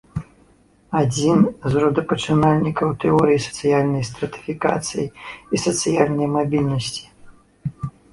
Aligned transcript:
Адзін 0.99 1.37
з 1.73 1.81
родапачынальнікаў 1.83 2.95
тэорый 3.03 3.37
сацыяльнай 3.47 4.03
стратыфікацыі 4.11 5.05
і 5.05 5.55
сацыяльнай 5.65 6.27
мабільнасці. 6.37 7.05